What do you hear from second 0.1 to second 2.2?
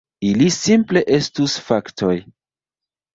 Ili simple estus faktoj.